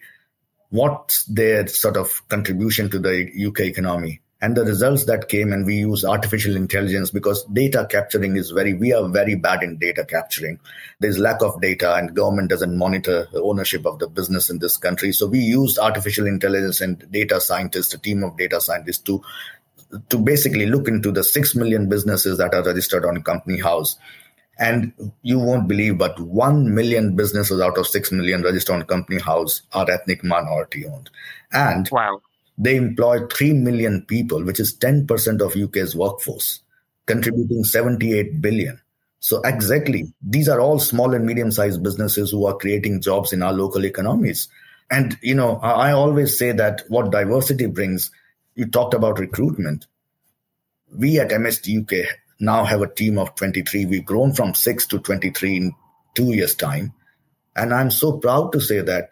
what's 0.68 1.24
their 1.24 1.66
sort 1.66 1.96
of 1.96 2.22
contribution 2.28 2.88
to 2.90 3.00
the 3.00 3.28
UK 3.48 3.60
economy. 3.62 4.20
And 4.42 4.56
the 4.56 4.64
results 4.64 5.04
that 5.04 5.28
came, 5.28 5.52
and 5.52 5.66
we 5.66 5.76
use 5.76 6.02
artificial 6.02 6.56
intelligence 6.56 7.10
because 7.10 7.44
data 7.52 7.86
capturing 7.90 8.36
is 8.36 8.52
very, 8.52 8.72
we 8.72 8.92
are 8.92 9.06
very 9.08 9.34
bad 9.34 9.62
in 9.62 9.76
data 9.76 10.04
capturing. 10.04 10.58
There's 10.98 11.18
lack 11.18 11.42
of 11.42 11.60
data, 11.60 11.94
and 11.94 12.16
government 12.16 12.48
doesn't 12.48 12.76
monitor 12.76 13.28
the 13.32 13.42
ownership 13.42 13.84
of 13.84 13.98
the 13.98 14.08
business 14.08 14.48
in 14.48 14.58
this 14.58 14.78
country. 14.78 15.12
So 15.12 15.26
we 15.26 15.40
used 15.40 15.78
artificial 15.78 16.26
intelligence 16.26 16.80
and 16.80 17.04
data 17.12 17.38
scientists, 17.40 17.92
a 17.92 17.98
team 17.98 18.22
of 18.22 18.38
data 18.38 18.60
scientists 18.60 19.02
to 19.04 19.22
to 20.08 20.18
basically 20.18 20.66
look 20.66 20.88
into 20.88 21.10
the 21.10 21.24
6 21.24 21.56
million 21.56 21.88
businesses 21.88 22.38
that 22.38 22.54
are 22.54 22.62
registered 22.62 23.04
on 23.04 23.22
Company 23.22 23.60
House. 23.60 23.98
And 24.58 24.92
you 25.22 25.38
won't 25.38 25.68
believe, 25.68 25.98
but 25.98 26.20
1 26.20 26.74
million 26.74 27.16
businesses 27.16 27.60
out 27.60 27.78
of 27.78 27.86
6 27.86 28.12
million 28.12 28.42
registered 28.42 28.76
on 28.76 28.82
Company 28.84 29.20
House 29.20 29.62
are 29.72 29.90
ethnic 29.90 30.22
minority 30.22 30.86
owned. 30.86 31.10
And 31.50 31.88
wow. 31.90 32.20
They 32.58 32.76
employ 32.76 33.26
3 33.26 33.54
million 33.54 34.02
people, 34.02 34.44
which 34.44 34.60
is 34.60 34.76
10% 34.76 35.40
of 35.40 35.56
UK's 35.56 35.96
workforce, 35.96 36.60
contributing 37.06 37.64
78 37.64 38.40
billion. 38.40 38.80
So 39.20 39.40
exactly, 39.42 40.12
these 40.22 40.48
are 40.48 40.60
all 40.60 40.78
small 40.78 41.14
and 41.14 41.26
medium 41.26 41.52
sized 41.52 41.82
businesses 41.82 42.30
who 42.30 42.46
are 42.46 42.56
creating 42.56 43.02
jobs 43.02 43.32
in 43.32 43.42
our 43.42 43.52
local 43.52 43.84
economies. 43.84 44.48
And, 44.90 45.18
you 45.22 45.34
know, 45.34 45.56
I 45.56 45.92
always 45.92 46.38
say 46.38 46.52
that 46.52 46.82
what 46.88 47.12
diversity 47.12 47.66
brings 47.66 48.10
you 48.54 48.66
talked 48.66 48.94
about 48.94 49.18
recruitment. 49.18 49.86
We 50.92 51.20
at 51.20 51.30
MSD 51.30 51.82
UK 51.82 52.08
now 52.40 52.64
have 52.64 52.82
a 52.82 52.92
team 52.92 53.18
of 53.18 53.34
23. 53.36 53.86
We've 53.86 54.04
grown 54.04 54.32
from 54.32 54.54
six 54.54 54.86
to 54.86 54.98
23 54.98 55.56
in 55.56 55.72
two 56.14 56.32
years' 56.32 56.54
time. 56.54 56.92
And 57.54 57.72
I'm 57.72 57.90
so 57.90 58.18
proud 58.18 58.52
to 58.52 58.60
say 58.60 58.80
that 58.80 59.10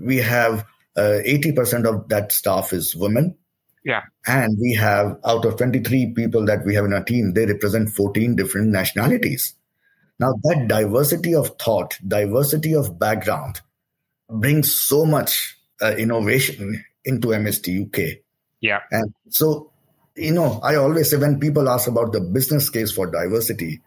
we 0.00 0.18
have 0.18 0.64
uh, 0.96 1.18
80% 1.26 1.86
of 1.86 2.08
that 2.08 2.32
staff 2.32 2.72
is 2.72 2.94
women. 2.94 3.36
Yeah. 3.84 4.02
And 4.26 4.56
we 4.60 4.74
have, 4.74 5.18
out 5.24 5.44
of 5.44 5.56
23 5.56 6.12
people 6.14 6.46
that 6.46 6.64
we 6.64 6.74
have 6.74 6.84
in 6.84 6.92
our 6.92 7.02
team, 7.02 7.32
they 7.32 7.46
represent 7.46 7.90
14 7.90 8.36
different 8.36 8.68
nationalities. 8.68 9.54
Now, 10.20 10.34
that 10.44 10.68
diversity 10.68 11.34
of 11.34 11.56
thought, 11.58 11.98
diversity 12.06 12.74
of 12.74 12.98
background 12.98 13.60
brings 14.28 14.74
so 14.74 15.04
much 15.04 15.56
uh, 15.80 15.94
innovation 15.96 16.84
into 17.04 17.28
MSD 17.28 17.86
UK. 17.86 18.18
Yeah. 18.60 18.80
And 18.90 19.12
so, 19.30 19.72
you 20.14 20.32
know, 20.32 20.60
I 20.62 20.76
always 20.76 21.10
say 21.10 21.16
when 21.16 21.40
people 21.40 21.68
ask 21.68 21.88
about 21.88 22.12
the 22.12 22.20
business 22.20 22.70
case 22.70 22.92
for 22.92 23.10
diversity, 23.10 23.80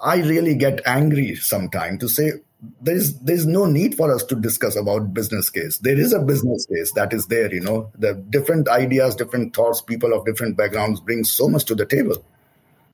I 0.00 0.16
really 0.16 0.56
get 0.56 0.80
angry 0.86 1.36
sometimes 1.36 2.00
to 2.00 2.08
say 2.08 2.32
there's 2.80 3.14
there's 3.20 3.46
no 3.46 3.64
need 3.64 3.94
for 3.94 4.12
us 4.12 4.22
to 4.24 4.34
discuss 4.34 4.76
about 4.76 5.14
business 5.14 5.48
case. 5.48 5.78
There 5.78 5.98
is 5.98 6.12
a 6.12 6.20
business 6.20 6.66
case 6.66 6.92
that 6.92 7.12
is 7.12 7.26
there, 7.26 7.52
you 7.52 7.60
know. 7.60 7.90
The 7.98 8.14
different 8.14 8.68
ideas, 8.68 9.14
different 9.14 9.54
thoughts, 9.54 9.80
people 9.80 10.12
of 10.12 10.26
different 10.26 10.56
backgrounds 10.56 11.00
bring 11.00 11.24
so 11.24 11.48
much 11.48 11.64
to 11.66 11.74
the 11.74 11.86
table. 11.86 12.24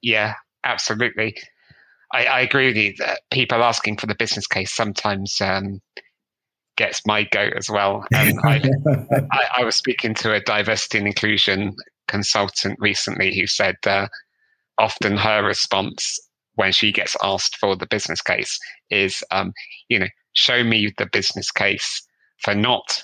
Yeah, 0.03 0.35
absolutely. 0.63 1.37
I, 2.13 2.27
I 2.27 2.41
agree 2.41 2.69
with 2.69 2.77
you 2.77 2.95
that 2.99 3.23
people 3.31 3.63
asking 3.63 3.97
for 3.97 4.07
the 4.07 4.15
business 4.15 4.47
case 4.47 4.73
sometimes 4.73 5.41
um, 5.41 5.81
gets 6.77 7.05
my 7.05 7.25
goat 7.25 7.55
as 7.57 7.69
well. 7.69 8.05
Um, 8.15 8.33
I, 8.45 8.63
I, 9.33 9.47
I, 9.59 9.65
was 9.65 9.75
speaking 9.75 10.15
to 10.15 10.33
a 10.33 10.41
diversity 10.41 10.99
and 10.99 11.09
inclusion 11.09 11.75
consultant 12.07 12.79
recently 12.79 13.35
who 13.35 13.47
said 13.49 13.77
uh, 13.87 14.07
often 14.79 15.17
her 15.17 15.45
response 15.45 16.21
when 16.57 16.73
she 16.73 16.93
gets 16.93 17.17
asked 17.23 17.57
for 17.57 17.77
the 17.77 17.87
business 17.87 18.21
case 18.21 18.59
is, 18.91 19.23
um, 19.31 19.53
you 19.89 19.99
know, 19.99 20.09
show 20.33 20.63
me 20.63 20.93
the 20.99 21.07
business 21.07 21.51
case 21.51 22.03
for 22.43 22.55
not 22.55 23.03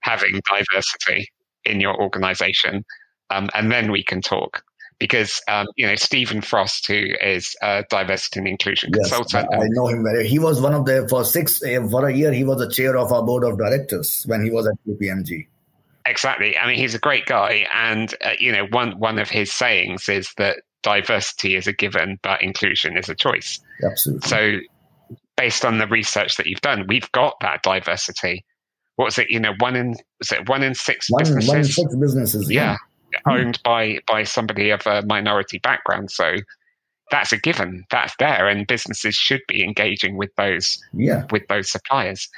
having 0.00 0.40
diversity 0.50 1.28
in 1.64 1.80
your 1.80 2.00
organization, 2.00 2.84
um, 3.30 3.48
and 3.54 3.70
then 3.70 3.90
we 3.90 4.04
can 4.04 4.20
talk 4.20 4.62
because 4.98 5.40
um, 5.48 5.66
you 5.76 5.86
know 5.86 5.94
Stephen 5.94 6.40
Frost, 6.40 6.86
who 6.86 7.04
is 7.20 7.54
a 7.62 7.84
diversity 7.90 8.40
and 8.40 8.48
inclusion 8.48 8.90
yes, 8.94 9.08
consultant. 9.08 9.48
I 9.52 9.66
know 9.68 9.88
him 9.88 10.04
very. 10.04 10.26
He 10.26 10.38
was 10.38 10.60
one 10.60 10.74
of 10.74 10.84
the 10.86 11.06
for 11.08 11.24
six 11.24 11.62
eh, 11.62 11.78
for 11.90 12.08
a 12.08 12.14
year. 12.14 12.32
He 12.32 12.44
was 12.44 12.58
the 12.58 12.70
chair 12.70 12.96
of 12.96 13.12
our 13.12 13.24
board 13.24 13.44
of 13.44 13.58
directors 13.58 14.24
when 14.26 14.44
he 14.44 14.50
was 14.50 14.66
at 14.66 14.74
KPMG. 14.86 15.46
Exactly. 16.06 16.56
I 16.56 16.68
mean, 16.68 16.78
he's 16.78 16.94
a 16.94 17.00
great 17.00 17.26
guy, 17.26 17.66
and 17.74 18.14
uh, 18.24 18.32
you 18.38 18.52
know, 18.52 18.66
one 18.70 18.98
one 18.98 19.18
of 19.18 19.28
his 19.28 19.52
sayings 19.52 20.08
is 20.08 20.32
that 20.38 20.58
diversity 20.86 21.56
is 21.56 21.66
a 21.66 21.72
given, 21.72 22.18
but 22.22 22.42
inclusion 22.42 22.96
is 22.96 23.08
a 23.08 23.14
choice. 23.16 23.58
Absolutely. 23.84 24.28
So 24.28 24.58
based 25.36 25.64
on 25.64 25.78
the 25.78 25.88
research 25.88 26.36
that 26.36 26.46
you've 26.46 26.60
done, 26.60 26.86
we've 26.86 27.10
got 27.10 27.34
that 27.40 27.62
diversity. 27.64 28.44
What 28.94 29.06
was 29.06 29.18
it? 29.18 29.28
You 29.28 29.40
know, 29.40 29.52
one 29.58 29.74
in 29.74 29.96
was 30.20 30.30
it 30.30 30.48
one 30.48 30.62
in 30.62 30.76
six 30.76 31.10
one, 31.10 31.22
businesses? 31.22 31.48
One 31.48 31.58
in 31.58 31.64
six 31.64 31.96
businesses, 31.96 32.50
yeah, 32.50 32.76
yeah 33.12 33.18
owned 33.28 33.60
by 33.64 33.98
by 34.06 34.22
somebody 34.22 34.70
of 34.70 34.86
a 34.86 35.02
minority 35.04 35.58
background. 35.58 36.12
So 36.12 36.36
that's 37.10 37.32
a 37.32 37.36
given. 37.36 37.84
That's 37.90 38.14
there, 38.20 38.46
and 38.46 38.66
businesses 38.66 39.16
should 39.16 39.42
be 39.48 39.64
engaging 39.64 40.16
with 40.16 40.30
those 40.36 40.78
yeah. 40.94 41.26
with 41.32 41.48
those 41.48 41.68
suppliers. 41.68 42.28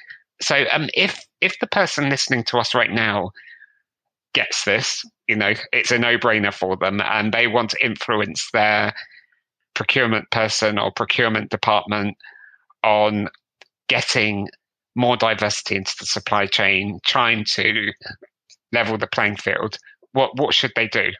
So, 0.41 0.65
um, 0.73 0.89
if 0.95 1.27
if 1.43 1.59
the 1.61 1.67
person 1.67 2.09
listening 2.09 2.45
to 2.45 2.59
us 2.59 2.75
right 2.75 2.91
now 2.91 3.31
gets 4.39 4.65
this, 4.65 5.05
you 5.27 5.35
know, 5.35 5.53
it's 5.73 5.91
a 5.91 5.99
no 5.99 6.17
brainer 6.17 6.55
for 6.55 6.77
them, 6.77 7.01
and 7.01 7.33
they 7.33 7.49
want 7.49 7.71
to 7.71 7.85
influence 7.85 8.49
their 8.53 8.95
procurement 9.75 10.31
person 10.31 10.79
or 10.79 10.93
procurement 10.93 11.51
department 11.51 12.17
on 12.85 13.29
getting 13.89 14.49
more 14.95 15.17
diversity 15.17 15.75
into 15.75 15.93
the 15.99 16.07
supply 16.07 16.47
chain, 16.47 17.01
trying 17.05 17.45
to 17.57 17.91
level 18.73 18.97
the 18.97 19.09
playing 19.09 19.37
field. 19.37 19.77
What 20.13 20.39
what 20.39 20.55
should 20.55 20.73
they 20.77 20.87
do? 20.87 21.11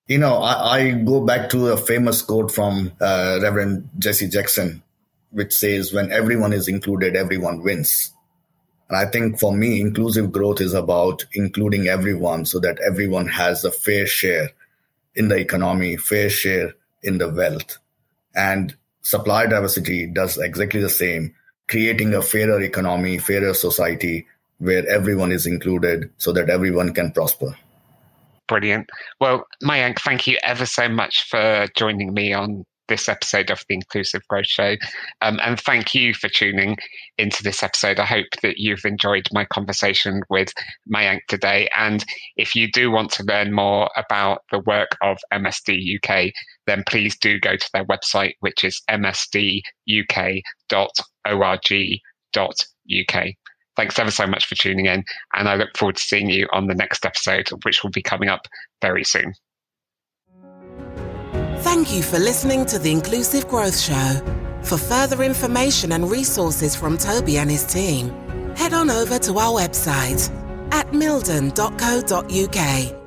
You 0.07 0.17
know, 0.17 0.35
I, 0.35 0.77
I 0.77 0.91
go 0.91 1.21
back 1.21 1.49
to 1.51 1.67
a 1.67 1.77
famous 1.77 2.21
quote 2.21 2.51
from 2.51 2.91
uh, 2.99 3.39
Reverend 3.41 3.89
Jesse 3.99 4.27
Jackson, 4.27 4.83
which 5.31 5.53
says, 5.53 5.93
When 5.93 6.11
everyone 6.11 6.51
is 6.51 6.67
included, 6.67 7.15
everyone 7.15 7.63
wins. 7.63 8.13
And 8.89 8.97
I 8.97 9.05
think 9.05 9.39
for 9.39 9.55
me, 9.55 9.81
inclusive 9.81 10.31
growth 10.31 10.61
is 10.61 10.73
about 10.73 11.25
including 11.33 11.87
everyone 11.87 12.45
so 12.45 12.59
that 12.59 12.79
everyone 12.85 13.27
has 13.27 13.63
a 13.63 13.71
fair 13.71 14.05
share 14.05 14.49
in 15.15 15.27
the 15.27 15.37
economy, 15.37 15.97
fair 15.97 16.29
share 16.29 16.73
in 17.01 17.17
the 17.17 17.29
wealth. 17.29 17.77
And 18.35 18.75
supply 19.01 19.45
diversity 19.45 20.07
does 20.07 20.37
exactly 20.37 20.81
the 20.81 20.89
same, 20.89 21.33
creating 21.67 22.13
a 22.13 22.21
fairer 22.21 22.61
economy, 22.61 23.17
fairer 23.17 23.53
society 23.53 24.27
where 24.59 24.87
everyone 24.87 25.31
is 25.31 25.45
included 25.45 26.09
so 26.17 26.31
that 26.31 26.49
everyone 26.49 26.93
can 26.93 27.11
prosper. 27.11 27.55
Brilliant. 28.47 28.89
Well, 29.19 29.45
Mayank, 29.63 29.99
thank 29.99 30.27
you 30.27 30.37
ever 30.43 30.65
so 30.65 30.89
much 30.89 31.27
for 31.29 31.67
joining 31.75 32.13
me 32.13 32.33
on 32.33 32.65
this 32.87 33.07
episode 33.09 33.49
of 33.49 33.63
the 33.67 33.75
Inclusive 33.75 34.21
Growth 34.27 34.47
Show. 34.47 34.75
Um, 35.21 35.39
and 35.43 35.59
thank 35.59 35.95
you 35.95 36.13
for 36.13 36.29
tuning 36.29 36.77
into 37.17 37.43
this 37.43 37.63
episode. 37.63 37.99
I 37.99 38.05
hope 38.05 38.27
that 38.41 38.57
you've 38.57 38.85
enjoyed 38.85 39.27
my 39.31 39.45
conversation 39.45 40.21
with 40.29 40.53
Mayank 40.93 41.21
today. 41.27 41.69
And 41.77 42.03
if 42.35 42.55
you 42.55 42.69
do 42.71 42.91
want 42.91 43.11
to 43.13 43.23
learn 43.23 43.53
more 43.53 43.89
about 43.95 44.43
the 44.51 44.59
work 44.59 44.97
of 45.01 45.17
MSD 45.31 45.97
UK, 45.97 46.31
then 46.67 46.83
please 46.87 47.17
do 47.17 47.39
go 47.39 47.55
to 47.55 47.69
their 47.73 47.85
website, 47.85 48.33
which 48.39 48.63
is 48.63 48.81
msduk.org.uk. 48.89 49.63
Thanks 53.75 53.97
ever 53.97 54.11
so 54.11 54.27
much 54.27 54.45
for 54.45 54.53
tuning 54.55 54.85
in. 54.85 55.03
And 55.35 55.49
I 55.49 55.55
look 55.55 55.75
forward 55.75 55.95
to 55.95 56.01
seeing 56.01 56.29
you 56.29 56.47
on 56.53 56.67
the 56.67 56.75
next 56.75 57.05
episode, 57.05 57.49
which 57.63 57.83
will 57.83 57.89
be 57.89 58.03
coming 58.03 58.29
up 58.29 58.47
very 58.81 59.03
soon. 59.03 59.33
Thank 61.63 61.93
you 61.93 62.03
for 62.03 62.19
listening 62.19 62.65
to 62.67 62.77
the 62.77 62.91
Inclusive 62.91 63.47
Growth 63.47 63.79
Show. 63.79 64.21
For 64.63 64.77
further 64.77 65.23
information 65.23 65.93
and 65.93 66.11
resources 66.11 66.75
from 66.75 66.97
Toby 66.97 67.37
and 67.37 67.49
his 67.49 67.65
team, 67.65 68.09
head 68.55 68.73
on 68.73 68.89
over 68.89 69.17
to 69.19 69.39
our 69.39 69.61
website 69.61 70.29
at 70.71 70.91
mildon.co.uk 70.91 73.02